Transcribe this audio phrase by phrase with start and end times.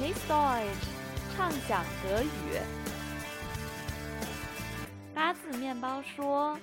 [0.00, 0.88] Genieß Deutsch，
[1.36, 2.26] 畅想德语。
[5.14, 6.58] 八字面包说：“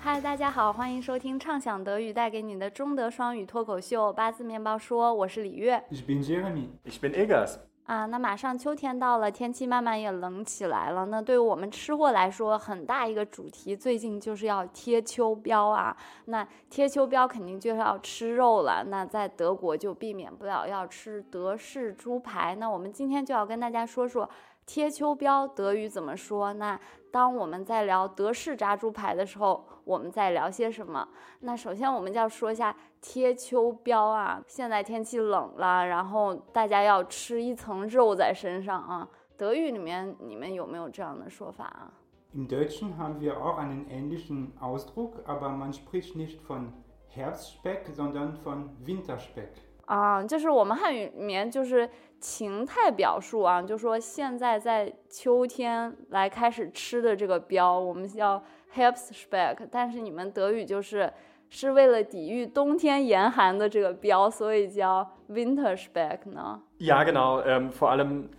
[0.00, 5.82] 嗨，大家好，欢迎收听畅想德语带给你的中德双语脱口秀《八字面包说》，我是李月。
[5.90, 6.68] Ich bin Jeremy.
[6.84, 7.56] Ich bin Egas.
[7.86, 11.06] 啊，那马上秋天到了，天气慢慢也冷起来了。
[11.06, 15.96] 那对于我们吃货来说，很大一个主题，最近就是要贴秋膘啊。
[16.24, 18.82] 那贴秋膘肯定就是要吃肉了。
[18.88, 22.56] 那在德国就避免不了要吃德式猪排。
[22.56, 24.28] 那我们今天就要跟大家说说
[24.66, 26.52] 贴秋膘德语怎么说。
[26.52, 26.78] 那
[27.10, 31.08] 当我们在聊德式炸猪排的时候，我们在聊些什么？
[31.40, 34.42] 那首先我们就要说一下贴秋膘啊。
[34.46, 39.08] 现在天气冷了，然后大家要吃一层肉在身上啊。
[39.36, 41.92] 德语里面你们有没有这样的说法啊
[42.34, 46.72] ？Im Deutschen haben wir auch einen ähnlichen Ausdruck, aber man spricht nicht von
[47.14, 49.50] Herbstspeck, sondern von Winterspeck.
[49.86, 51.88] 啊，就是我们汉语里面就是
[52.20, 58.42] 情态表述啊，就说现在在秋天来开始吃的这个膘，我们叫
[58.74, 61.12] Herbstspeck，但是你们德语就是
[61.48, 67.42] 是为了抵御冬天严寒的这个膘，所以叫 Winterspeck 呢？Ja, genau.
[67.46, 68.30] Ähm, vor allem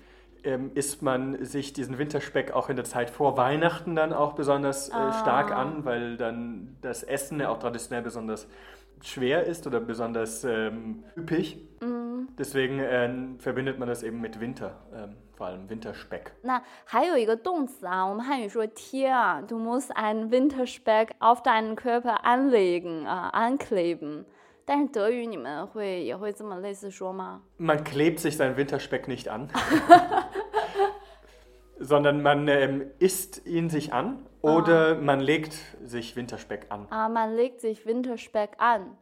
[0.44, 4.89] ähm, isst man sich diesen Winterspeck auch in der Zeit vor Weihnachten dann auch besonders
[4.89, 8.48] äh, stark an, weil dann das Essen ja auch traditionell besonders
[9.02, 11.58] schwer ist oder besonders ähm, üppig.
[12.38, 16.32] Deswegen ähm, verbindet man das eben mit Winter, ähm, vor allem Winterspeck.
[16.42, 24.24] 那还有一个动词啊，我们汉语说贴啊，du musst einen Winterspeck auf deinen Körper anlegen 啊，ankleben。
[24.64, 27.42] 但是德语你们会也会这么类似说吗？
[27.56, 29.48] Man klebt sich seinen Winterspeck nicht an,
[31.80, 35.52] sondern man ähm, isst ihn sich an oder man legt
[35.84, 36.86] sich Winterspeck an.
[36.91, 38.96] 啊，man legt sich Winterspeck an。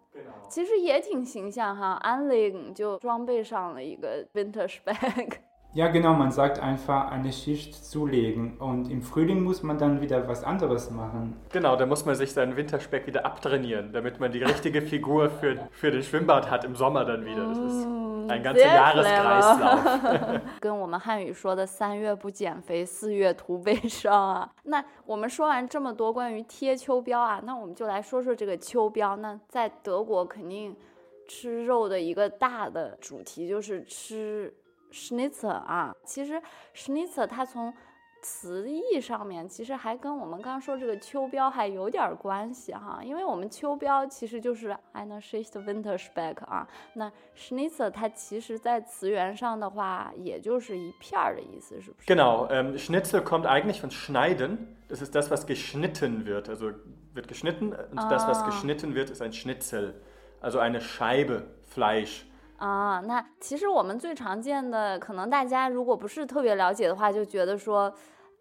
[0.48, 5.40] 其实也挺形象哈，anlegen 就装备上了一个 Winterspeck。
[5.72, 10.26] Ja, genau, man sagt einfach eine Schicht zulegen und im Frühling muss man dann wieder
[10.26, 11.36] was anderes machen.
[11.52, 15.68] Genau, da muss man sich seinen Winterspeck wieder abtrainieren, damit man die richtige Figur für,
[15.70, 17.46] für den Schwimmbad hat im Sommer dann wieder.
[18.27, 20.41] Ein ganzer Jahreskreislauf.
[20.59, 24.51] 跟我们汉语说的“三月不减肥，四月徒悲伤”啊。
[24.63, 29.15] 那我们说完这么多关于贴秋膘啊，那我们就来说说这个秋膘。
[29.17, 30.75] 那在德国肯定
[31.27, 34.53] 吃肉的一个大的主题就是吃
[34.91, 35.95] Schnitzel 啊。
[36.03, 36.41] 其实
[36.73, 37.73] Schnitzel 它从
[38.27, 54.57] 词义上面其实还跟我们刚刚说这个秋膘还有点儿关系哈，因为我们秋膘其实就是 eine Schicht Winterspeck 啊，那 Schnitzel 它其实在词源上的话，也就是一片儿的意思，是不是？Genau, ähm, Schnitzel kommt eigentlich von Schneiden.
[54.89, 56.49] Das ist das, was geschnitten wird.
[56.49, 56.71] Also
[57.13, 60.01] wird geschnitten und das, was geschnitten wird, ist ein Schnitzel.
[60.41, 62.23] Also eine Scheibe Fleisch.
[62.57, 67.93] 啊，那其实我们最常见的，可能大家如果不是特别了解的话，就觉得说，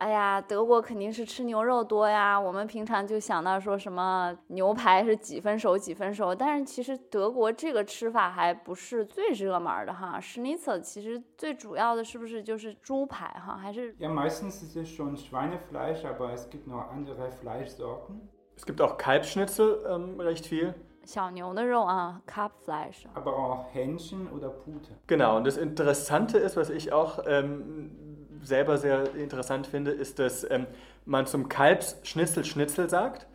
[0.05, 2.39] 哎呀，德国肯定是吃牛肉多呀。
[2.39, 10.21] 我们平常就想到说什么牛排是几分熟几分熟，但是其实德国这个吃法还不是最热门的哈。
[10.21, 13.57] Schnitzel 其实最主要的是不是就是猪排哈？
[13.57, 18.29] 还是 Ja, meistens ist es schon Schweinefleisch, aber es gibt noch andere Fleischsorten.
[18.59, 20.75] Es gibt auch Kalbsschnitzel ähm, recht viel.
[21.07, 23.07] 小牛的肉啊，Kalbfleisch。
[23.15, 24.99] Aber auch Hähnchen oder Pute.
[25.07, 28.14] Genau, und das Interessante ist, was ich auch ähm,
[28.45, 30.67] selber sehr interessant finde, ist, dass ähm,
[31.05, 33.27] man zum Kalbsschnitzel Schnitzel sagt,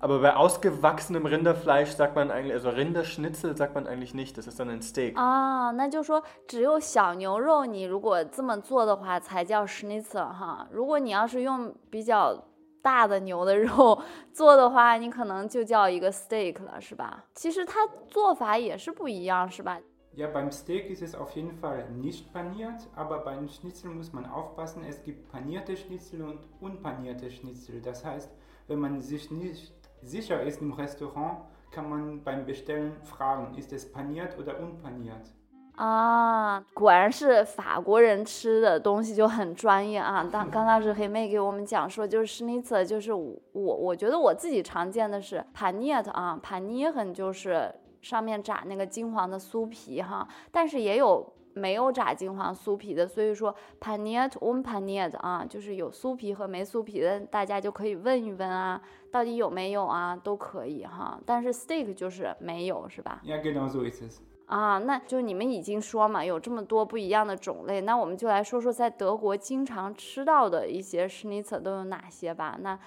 [0.00, 4.58] aber bei ausgewachsenem Rinderfleisch sagt man eigentlich, also Rinderschnitzel sagt man eigentlich nicht, das ist
[4.58, 5.16] dann ein Steak.
[5.16, 10.66] 啊，那就说只有小牛肉，你如果这么做的话，才叫 Schnitzel 哈。
[10.72, 12.36] 如果你要是用比较
[12.82, 14.02] 大的牛的肉
[14.32, 17.22] 做的话，你可能就叫一个 steak 了，是吧？
[17.34, 19.78] 其实它做法也是不一样，是吧？
[20.13, 24.83] Ja, beim Steak ist es auf jeden Fall nicht paniert, aber beim Schnitzel muss man aufpassen,
[24.83, 27.81] es gibt panierte Schnitzel und unpanierte Schnitzel.
[27.81, 28.31] Das heißt,
[28.67, 33.91] wenn man sich nicht sicher ist im Restaurant, kann man beim Bestellen fragen, ist es
[33.91, 35.33] paniert oder unpaniert.
[35.75, 40.27] 啊，果然是法国人吃的东西就很专业啊。
[40.31, 47.71] 当刚刚是黑妹给我们讲说，就是 Schnitzel，就是我我觉得我自己常见的是 paniert 啊，panieren 就是
[48.02, 61.20] 上面炸那个金黄的酥皮哈，但是也有没有炸金黄酥皮的，所以说 paniert und paniert 啊，就是有酥皮和没酥皮的，大家就可以问一问啊，到底有没有啊，都可以哈。
[61.24, 64.18] 但是 steak 就是没有，是吧？Ja, genau so ist es.
[64.46, 72.58] 啊，那就你们已经说嘛，有这么多不一样的种类，那我们就来说说在德国经常吃到的一些 Schnitzel 都有哪些吧。
[72.60, 72.78] 那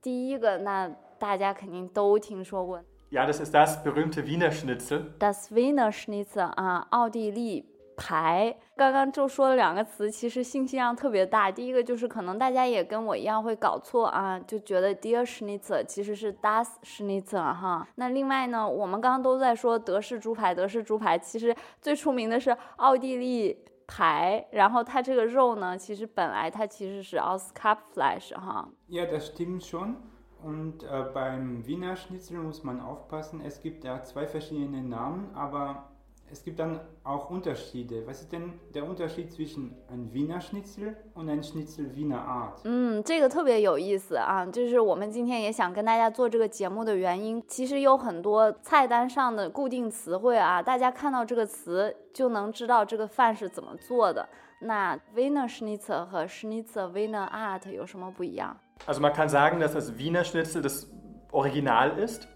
[0.00, 2.80] 第一个，那大家肯定都听说过
[3.10, 5.14] Ja, das ist das berühmte Wiener Schnitzel.
[5.18, 7.64] Das Wiener Schnitzel 啊，奥地利
[7.96, 8.54] 排。
[8.76, 11.50] 刚刚就说了两个词，其实信息量特别大。
[11.50, 17.88] 第一个就是可能大家也跟我一样会搞错啊，就觉得 Dear Schnitzel 其实是 Das Schnitzel 哈。
[17.94, 23.56] 那另外呢，我们刚刚都在说德式猪排，德式猪排其实最出名的是奥地利
[23.86, 28.68] 排，然后它这个肉呢，其实本来它其实是 aus Kalbfleisch 哈。
[28.90, 29.94] Ja, das stimmt schon.
[30.43, 33.41] Und äh, beim Wiener Schnitzel muss man aufpassen.
[33.45, 35.89] Es gibt ja zwei verschiedene Namen, aber
[36.29, 38.05] es gibt dann auch Unterschiede.
[38.07, 42.59] Was ist denn der Unterschied zwischen ein Wiener Schnitzel und ein Schnitzel Wiener Art?
[42.65, 54.27] 嗯，这个特别有意思啊，就是我们今天也想跟大家做这个节目的原因，其实有很多菜单上的固定词汇啊，大家看到这个词就能知道这个饭是怎么做的。
[54.59, 58.57] 那 Wiener Schnitzel 和 Schnitzel Wiener Art 有什么不一样？
[58.85, 60.89] Also man kann sagen, dass das Wiener Schnitzel das
[61.31, 62.27] Original ist.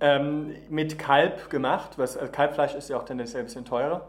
[0.00, 4.08] Ähm, mit Kalb gemacht, was äh, Kalbfleisch ist ja auch tendenziell ein bisschen teurer.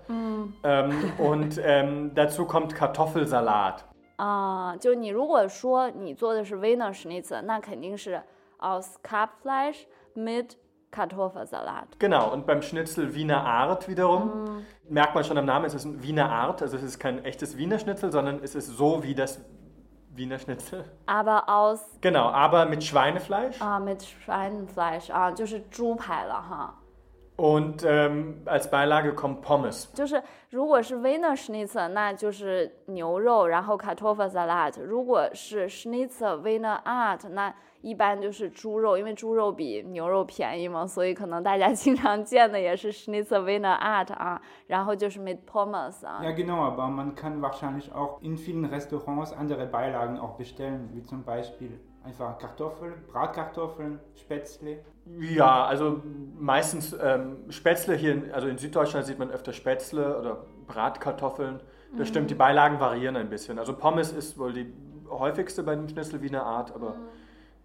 [0.63, 3.85] Ähm, und ähm, dazu kommt Kartoffelsalat.
[4.17, 8.21] 啊、就你如果说你做的是 Wiener Schnitzel，那肯定是
[8.59, 10.57] aus Kalbfleisch mit
[10.91, 11.99] Kartoffelsalat。
[11.99, 16.03] Genau, und beim Schnitzel Wiener Art wiederum, merkt man schon am Namen, es ist ein
[16.03, 19.41] Wiener Art, also es ist kein echtes Wiener Schnitzel, sondern es ist so wie das
[20.17, 20.85] Wiener Schnitzel.
[21.05, 23.59] aber aus Genau, aber mit Schweinefleisch.
[23.61, 26.75] 啊、mit Schweinefleisch 啊，就是猪排了哈。
[27.35, 29.87] Und ähm, als Beilage kommt Pommes.
[29.95, 30.21] 就是
[30.51, 37.51] 如果是 Wiener Schnitzel，那就是牛肉，然后 Kartoffelsalat；如果是 Schnitzel Wiener Art，那
[37.81, 46.23] 一般就是猪肉，因为猪肉比牛肉便宜嘛，所以可能大家经常见的也是 Schnitzel Wiener Art 啊，然后就是 mit Pommes 啊。
[46.23, 51.03] Ja, genau, aber man kann wahrscheinlich auch in vielen Restaurants andere Beilagen auch bestellen, wie
[51.03, 54.79] zum Beispiel einfach Kartoffeln, Bratkartoffeln, Spätzle.
[55.19, 56.01] Ja, also
[56.37, 61.61] meistens ähm, Spätzle hier, in, also in Süddeutschland sieht man öfter Spätzle oder Bratkartoffeln.
[61.97, 63.59] Das stimmt, die Beilagen variieren ein bisschen.
[63.59, 64.73] Also Pommes ist wohl die
[65.09, 66.95] häufigste bei dem Schnitzel Wiener Art, aber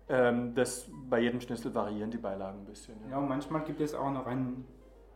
[0.09, 2.95] ähm, das, bei jedem Schnitzel variieren die Beilagen ein bisschen.
[3.05, 3.11] Ja.
[3.11, 4.65] Ja, und manchmal gibt es auch noch einen,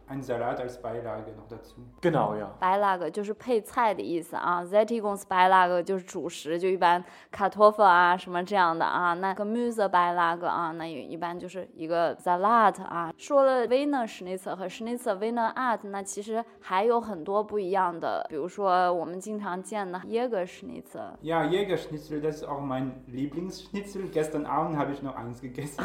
[0.08, 1.76] einen Salat als Beilage noch dazu.
[2.02, 2.52] Genau, ja.
[2.60, 7.02] Beilage 就是配菜的意思啊 z e t i g u n s Beilage 就是主食，就一般
[7.32, 9.14] Kartoffel 啊什么这样的啊。
[9.14, 13.10] 那 Gemüse Beilage 啊，那也一般就是一个 Salat 啊。
[13.16, 21.14] 说了 Wiener Schnitzel 和 Schnitzel Wiener Art，那其实还有很多不一样的，比如说我们经常见的 Jäger Schnitzel。
[21.22, 24.10] Ja, Jägerschnitzel, das ist auch mein Lieblingsschnitzel.
[24.12, 25.82] Gestern Abend habe ich noch eins gegessen.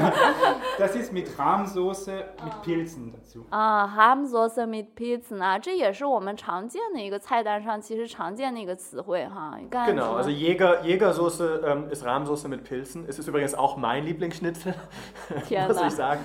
[0.77, 3.43] das ist mit Rahmsoße mit Pilzen dazu.
[3.50, 9.56] 啊 h a m s a u c e mit Pilzen 啊，这也是我们常见的一个菜单上其实常见的一个词汇哈。
[9.60, 13.04] 你刚才 Genau, 说 also Jäger, Jägersoße ähm, ist Rahmsoße mit Pilzen.
[13.08, 14.74] Es ist übrigens auch mein Lieblingsschnitzel,
[15.46, 16.20] Tja, muss ich sagen.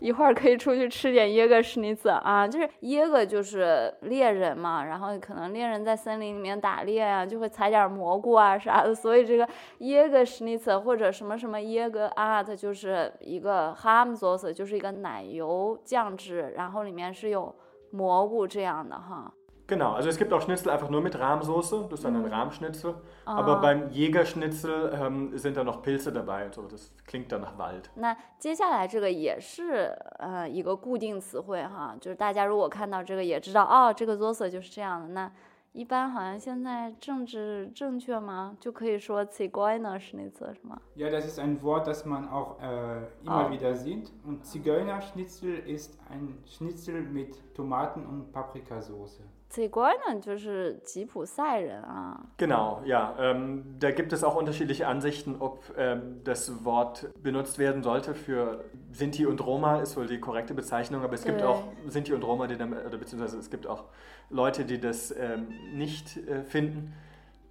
[0.00, 9.48] 一会儿可以出去吃点耶格史尼茨啊，就是耶格就是猎人嘛，然后可能猎人在森林里面打猎啊，就会采点蘑菇啊啥的，所以这个
[9.78, 17.54] 耶格史尼茨或者什么什么耶格啊，它就是一个哈姆佐斯就是一个奶油酱汁，然后里面是有
[17.90, 19.32] 蘑菇这样的哈。
[19.69, 22.93] Genau, also es gibt auch Schnitzel einfach nur mit Rahmsoße, das ist dann ein Rahmschnitzel.
[23.25, 27.57] Aber beim Jägerschnitzel ähm, sind da noch Pilze dabei und so, das klingt dann nach
[27.57, 27.89] Wald.
[27.95, 29.85] 那接下来这个也是
[30.19, 35.07] 呃一个固定词汇哈，就是大家如果看到这个也知道哦，这个 sauce 就是这样的。
[35.15, 35.31] 那
[35.71, 38.55] 一般好像现在政治正确吗？
[38.59, 40.79] 就可以说 Zigeuner Schnitzel 是吗？
[40.95, 43.49] Ja, das ist ein Wort, das man auch äh, immer Ah.
[43.49, 44.11] wieder sieht.
[44.23, 49.21] Und Zigeunerschnitzel ist ein Schnitzel mit Tomaten- und Paprikasauce.
[49.49, 52.19] Zigeuner 就是吉普赛人啊。
[52.37, 53.15] Genau, ja.
[53.17, 58.65] Ähm, da gibt es auch unterschiedliche Ansichten, ob ähm, das Wort benutzt werden sollte für
[58.91, 61.47] Sinti und Roma, ist wohl die korrekte Bezeichnung, aber es gibt Okay.
[61.47, 63.85] auch Sinti und Roma, die dann, oder beziehungsweise es gibt auch
[64.29, 66.93] Leute, die das ähm, nicht äh, finden.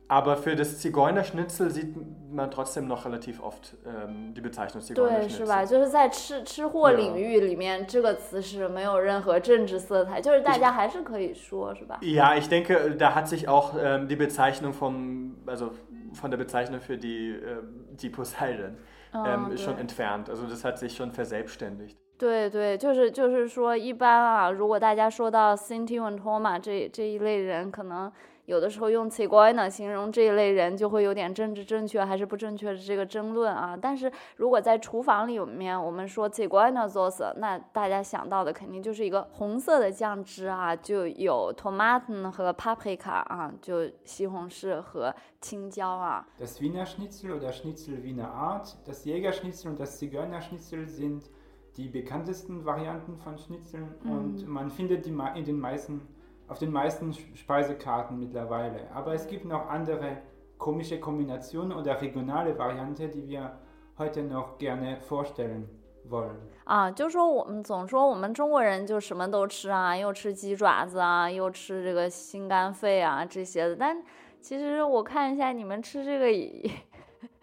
[0.09, 1.95] Aber für das Zigeunerschnitzel sieht
[2.31, 5.65] man trotzdem noch relativ oft ähm, die Bezeichnung 对，是吧？
[5.65, 5.67] Zigeunerschnitzel.
[5.67, 6.97] 就是在吃吃货 Ja.
[6.97, 11.99] 领域里面，这个词是没有任何政治色彩，就是大家还是可以说，是吧？
[12.03, 15.71] Ja, ich denke, da hat sich auch ähm, die Bezeichnung vom, also
[16.13, 18.77] von der Bezeichnung für die, ähm, die Poseidon
[19.15, 19.81] ähm, Ah, schon okay.
[19.81, 20.29] entfernt.
[20.29, 21.97] Also das hat sich schon verselbstständigt.
[22.19, 28.13] 对对，就是就是说，一般啊，如果大家说到 Sinti and Roma 这这一类人，可能
[28.50, 33.78] 有的时候用 c i g o i n a 形容这一类人，就会有点政治正确还是不正确的这个争论啊。
[33.80, 46.26] 但是如果在厨房里面，我们说 c i g o i n a sauce，那大家想到的肯定就是一个红色的酱汁啊，就有 tomato 和 paprika 啊，就西红柿和青椒啊。
[46.40, 51.30] Das Wiener Schnitzel oder Schnitzel Wiener Art, das Jägerschnitzel und das Zigeunerschnitzel sind
[51.78, 54.12] die bekanntesten Varianten von Schnitzeln Mhm.
[54.12, 56.02] und man findet die in den meisten,
[56.49, 58.89] auf den meisten Speisekarten mittlerweile.
[58.95, 60.19] Aber es gibt noch andere
[60.59, 63.53] komische Kombinationen oder regionale Variante, die wir
[63.99, 65.69] heute noch gerne vorstellen
[66.09, 66.37] wollen.
[66.65, 73.77] 啊，就说我们总说我们中国人就什么都吃啊，又吃鸡爪子啊，又吃这个心肝肺啊这些的。
[73.77, 74.03] 但
[74.41, 76.27] 其实我看一下你们吃这个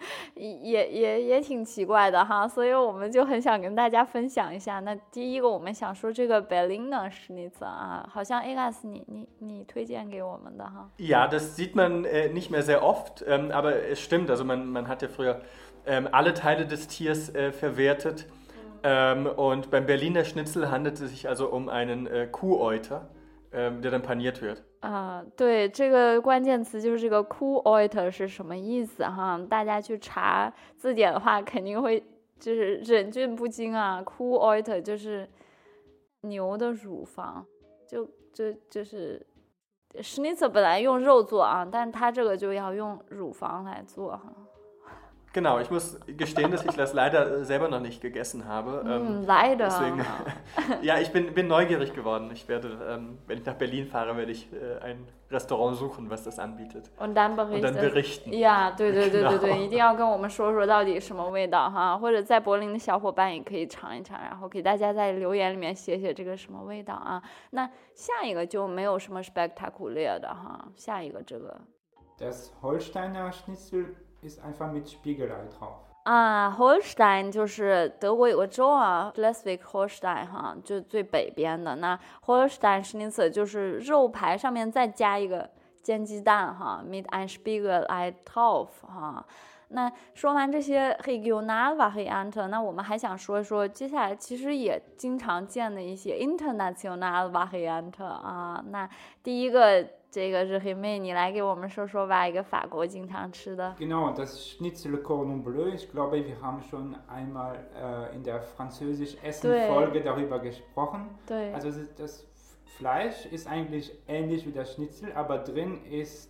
[0.36, 4.80] 也也也也挺奇怪的哈，所以我们就很想跟大家分享一下。
[4.80, 10.90] 那第一个我们想说这个 Berliner Schnitzel 啊，好像 Egas 你你你推荐给我们的哈。
[10.98, 14.30] Ja, das sieht man äh, nicht mehr sehr oft, ähm, aber es stimmt.
[14.30, 15.42] Also man, man hat ja früher
[15.86, 18.28] ähm, alle Teile des Tiers äh, verwertet.
[18.84, 23.10] Ähm, und beim Berliner Schnitzel handelt es sich also um einen äh, Kuhäuter,
[23.54, 24.64] ähm, der dann paniert wird.
[24.87, 29.37] 啊，对，这个关键词就是这个 cool out” 是什么意思哈？
[29.51, 32.01] 大家去查字典的话，肯定会
[32.39, 34.01] 就是忍俊不禁啊。
[34.05, 35.29] cool out” 就是
[36.21, 37.45] 牛的乳房，
[37.89, 39.27] 就就就是
[39.95, 44.33] schnitzel 本来用肉做啊，但它这个就要用乳房来做哈。
[45.36, 48.84] Genau, ich muss gestehen, dass ich das leider äh, selber noch nicht gegessen habe.
[48.86, 50.26] Ähm, 嗯，来的 deswegen, 啊。
[50.82, 52.30] ja, ich bin, bin neugierig geworden.
[52.34, 56.26] Ich werde, ähm, wenn ich nach Berlin fahre, werde ich äh, ein Restaurant suchen, was
[56.26, 56.92] das anbietet.
[57.00, 57.94] Und dann Und dann berichtet.
[57.94, 58.34] berichten.
[58.40, 67.24] 呀对对对对对， Genau 一定要跟我们说说到底什么味道哈，或者在柏林的小伙伴也可以尝一尝，然后给大家在留言里面写写这个什么味道啊。
[67.52, 67.66] 那
[67.96, 71.58] 下一个就没有什么 spectacular 的哈，下一个这个
[72.20, 73.86] Das Holsteiner Schnitzel
[74.23, 75.87] ist einfach mit Spiegelei drauf.
[76.05, 81.75] 啊，Holstein 就是德国有个州啊，Schleswig-Holstein 哈，就最北边的。
[81.77, 85.51] 那 Holstein s c h n i t z e 就是肉排上面再加一个
[85.83, 89.27] 煎鸡蛋哈，mit ein Spiegelei drauf 哈。
[89.69, 98.65] 那说完这些 regional Variant 那我们还想说一说接下来其实也经常见的一些 international Variant 啊。
[98.69, 98.89] 那
[99.25, 99.85] 第一个
[100.16, 103.76] 这个日黑妹，你来给我们说说吧，一个法国经常吃的。
[103.80, 110.02] Genau, das Schnitzel Cordon Bleu, ich glaube, wir haben schon einmal äh, in der Französisch-Essen-Folge
[110.02, 111.10] darüber gesprochen.
[111.28, 112.28] 对， Also es ist- das
[112.78, 116.30] Fleisch ist eigentlich ähnlich wie das Schnitzel, aber drin ist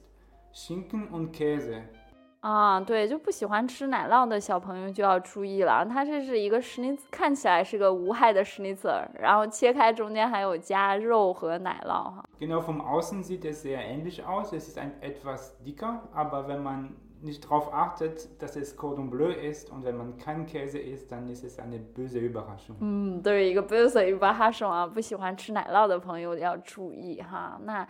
[0.51, 1.83] Schinken und Käse.
[2.46, 12.24] 啊，对，就不喜欢吃奶酪的小朋友就要注意了，它这是一个 schnitz，看起来是个无害的 schnitzel，然后切开中间还有加肉和奶酪哈。
[12.38, 14.52] Genau, vom Außen sieht es sehr ähnlich aus.
[14.52, 19.32] Es ist ein, etwas dicker, aber wenn man nicht darauf achtet, dass es Cordon Bleu
[19.32, 22.76] ist und wenn man keinen Käse isst, dann ist es eine böse Überraschung.
[22.78, 27.58] 嗯，对，一个 böse Überraschung 啊，不喜欢吃奶酪的朋友要注意哈。
[27.64, 27.84] 那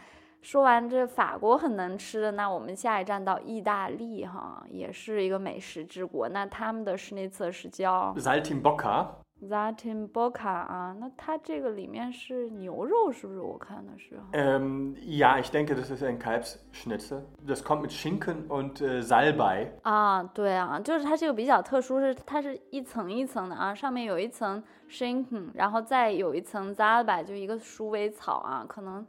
[0.46, 6.28] 说完这法国很能吃的，那我们下一站到意大利哈，也是一个美食之国。
[6.28, 9.06] 那他们的 schnitzel 是叫 Saltimbocca.
[9.42, 13.40] Zatimboka 啊，那它这个里面是牛肉是不是？
[13.40, 14.22] 我看的是哈。
[14.34, 17.22] Ähm, ja, ich denke, das ist ein Kalbsschnitzel.
[17.44, 19.72] Das kommt mit Schinken und äh, Salbei.
[19.82, 29.04] 啊，对啊，就是它这个比较特殊，是它是一层一层的啊，上面有一层 schinken，然后再有一层 a 就一个鼠尾草啊，可能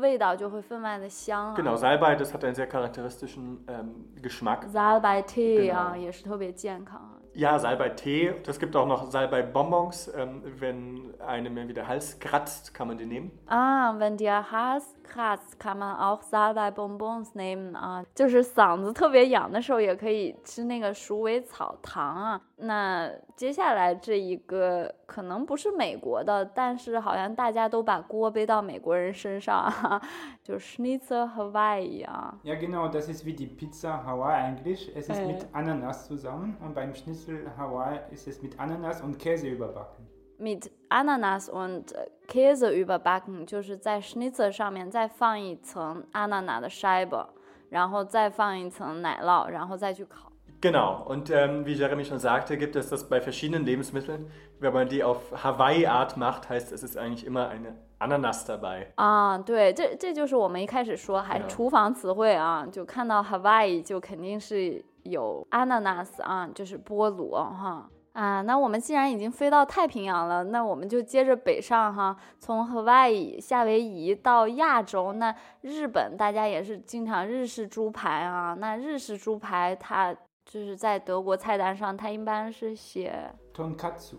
[0.00, 1.56] 味道就会分外的香啊。
[1.56, 4.66] Genau, Salbei, das hat einen sehr charakteristischen ähm, Geschmack.
[4.66, 7.19] Salbei-Tee, 啊也是特别健康啊。
[7.39, 8.35] Ja, Salbei-Tee.
[8.47, 10.13] Es gibt auch noch Salbei-Bonbons.
[10.15, 13.31] Ähm, wenn einem irgendwie der Hals kratzt, kann man die nehmen.
[13.47, 22.41] 啊，wenn dir Hals kratzt, kann man auch Salbei Bonbons nehmen 啊，就是嗓子特别痒的时候也可以吃那个鼠尾草糖啊。
[22.57, 30.01] 那接下来这一个可能不是美国的，但是好像大家都把锅背到美国人身上啊，
[30.41, 32.35] 就 Schnitzel Hawaii 啊。
[32.43, 34.95] Ja, genau, das ist wie die Pizza Hawaii eigentlich.
[34.95, 35.27] Es ist Äh.
[35.27, 40.05] mit Ananas zusammen und beim Schnitzel Hawaii ist es mit Ananas und Käse überbacken.
[40.37, 41.93] mit Ananas und
[42.27, 47.25] Käse überbacken，就是在 Schnitzel 上面再放一层 Ananas 的筛子，
[47.69, 50.28] 然后再放一层奶酪，然后再去烤。
[50.60, 51.02] Genau.
[51.06, 54.30] Und ähm, wie Jeremy schon sagte, gibt es das bei verschiedenen Lebensmitteln.
[54.58, 58.88] Wenn man die auf Hawaii-Art macht, heißt es ist eigentlich immer eine Ananas dabei.
[58.96, 67.88] 啊，对，这这就是我们一开始说还厨房词汇啊，就看到 Hawaii 就肯定是有 ananas 啊，就是菠萝哈。
[68.12, 75.12] 啊，那我们既然已经飞到太平洋了，那我们就接着北上哈，从 Hawaii、夏威夷到亚洲。
[75.14, 80.14] 那日本大家也是经常日式猪排啊，那日式猪排它
[80.50, 84.16] 就是在德国菜单上，它一般是写 Tonkatsu。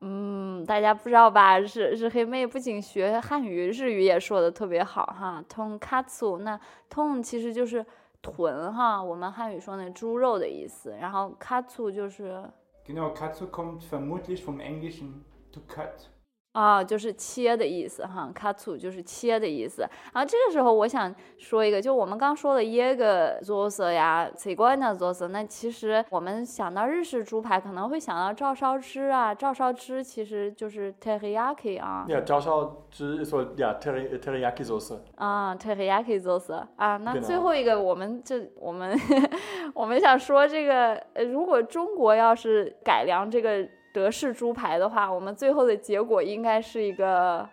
[0.00, 1.60] 嗯，大家不知道吧？
[1.62, 5.44] 是是黑妹不仅学汉语，日语也说的特别好哈。
[5.48, 7.86] Tonkatsu，那 ton 其实就是
[8.20, 12.42] 臀哈，我们汉语说那猪肉的意思，然后 katsu 就是。
[12.84, 16.08] Genau, Katsu kommt vermutlich vom Englischen to cut.
[16.52, 19.82] 啊，就是切的意思哈，katsu 就是切的意思。
[20.12, 25.28] 然后这个时候我想说一个，就我们刚说的耶个做色呀，奇怪的做色。
[25.28, 32.06] 那其实我们想到日式猪排，可能会想到照烧汁啊，照烧汁其实就是 teriyaki 啊。
[32.08, 34.98] Ja, 照烧汁 ist ja teri teriyaki Soße。
[35.16, 38.98] 啊，teriyaki Soße 啊，那最后一个我们这我们
[39.74, 41.00] 我们想说这个，
[41.30, 43.68] 如果中国要是改良这个。
[43.98, 47.44] 德式猪排的话，我们最后的结果应该是一个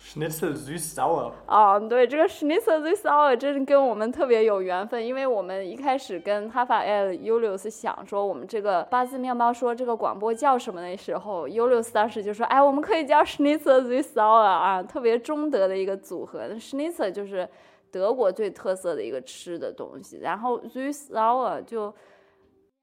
[0.00, 1.32] Schnitzel süß sauer。
[1.48, 16.44] 哦，对，这个 Schnitzel süß sauer 真是跟我们特别有缘分，因为我们一开始跟 Rafael Julius 想说我们这个八字面包说这个广播叫什么的时候，Julius 当时就说，哎，我们可以叫 Schnitzel süß sauer 啊，特别中德的一个组合。
[16.50, 17.48] Schnitzel 就是
[17.90, 21.92] 德国最特色的一个吃的东西，然后 süß sauer 就。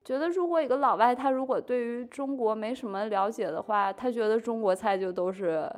[0.04, 5.70] 觉得如果一个老外他如果对于中国没什么了解的话，他觉得中国菜就都是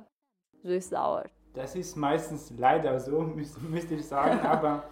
[0.65, 4.85] süß-sauer。Das ist meistens leider so, müsste ich sagen, aber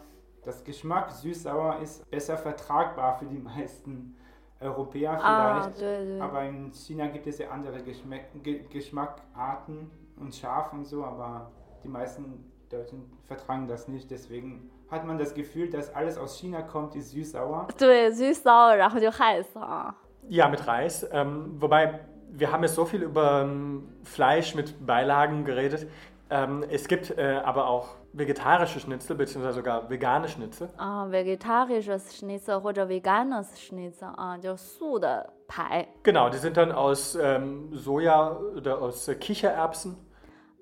[0.44, 4.16] das Geschmack süß-sauer ist besser vertragbar für die meisten
[4.60, 5.76] Europäer ah, vielleicht.
[5.76, 8.26] Ah, 对对 aber in China gibt es ja andere Geschmack,
[8.70, 11.50] Geschmackarten und scharf und so, aber
[11.82, 16.61] die meisten Deutschen vertragen das nicht, deswegen hat man das Gefühl, dass alles aus China
[16.61, 17.67] kommt, ist süß-sauer.
[19.55, 19.95] Ah.
[20.27, 21.07] Ja, mit Reis.
[21.11, 21.99] Ähm, wobei,
[22.31, 25.87] wir haben jetzt so viel über ähm, Fleisch mit Beilagen geredet.
[26.29, 30.69] Ähm, es gibt äh, aber auch vegetarische Schnitzel, beziehungsweise sogar vegane Schnitzel.
[30.77, 35.87] Ah, vegetarisches Schnitzel oder veganes Schnitzel, ah, Sude Pai.
[36.03, 39.97] Genau, die sind dann aus ähm, Soja oder aus Kichererbsen.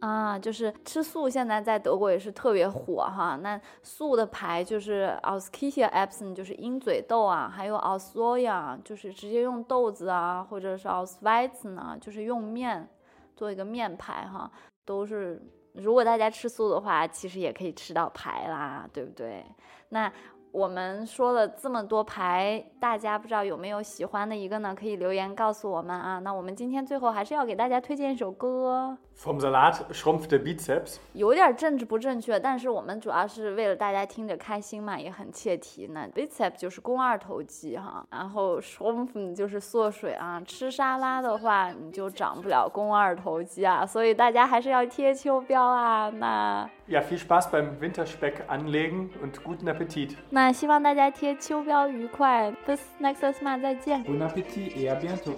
[0.05, 3.37] 啊，就是吃素，现在在德国也是特别火哈。
[3.41, 8.11] 那素的牌就是 a u s k i c h e e p s o n 就是鹰嘴豆啊，还有 aus
[8.11, 12.89] Soja，就是直接用豆子啊，或者是 aus Weizen 啊，就是用面
[13.33, 14.51] 做一个面牌哈。
[14.83, 15.41] 都是，
[15.71, 19.45] 如果大家吃素的话，其实也可以吃到牌啦，对不对？
[19.87, 20.11] 那。
[20.53, 24.75] 我们说了这么多牌，大家不知道有没有喜欢的一个呢？
[24.77, 26.19] 可以留言告诉我们啊。
[26.19, 28.95] 那我们今天最后还是要给大家推荐一首歌。
[29.17, 30.97] Vom Salat schrumpfte Bizeps。
[31.13, 35.87] 有点政治不正确，但是我们主要是为了大家听着开心嘛，也很切题。
[35.91, 40.39] 那 Biceps 就是肱二头肌哈，然后 schrumpf 就是缩水啊。
[40.45, 46.09] 吃沙拉的话，你就长不了肱二头肌啊，所以大家还是要贴秋膘啊。
[46.11, 50.17] 那 Ja, viel Spaß beim Winterspeck anlegen und guten Appetit.
[50.42, 52.52] 那希望大家贴秋膘愉快。
[52.66, 54.02] Bis nächstes Mal，再见。
[54.04, 55.36] Bon appétit et à bientôt.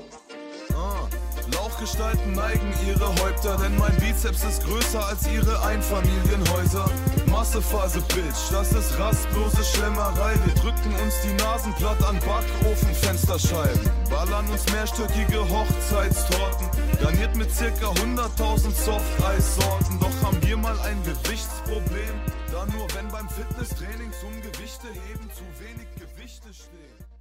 [1.52, 6.88] Lauchgestalten neigen ihre Häupter, denn mein Bizeps ist größer als ihre Einfamilienhäuser.
[7.26, 10.34] Massephase, Bitch, das ist rastlose Schlemmerei.
[10.44, 13.90] Wir drücken uns die Nasen platt an Backofenfensterscheiben.
[14.08, 16.68] Ballern uns mehrstöckige Hochzeitstorten,
[16.99, 19.99] garniert mit circa 100.000 Softeissorten.
[19.99, 22.15] Doch haben wir mal ein Gewichtsproblem,
[22.51, 27.14] da nur wenn beim Fitnesstraining zum Gewichte heben zu wenig Gewichte stehen.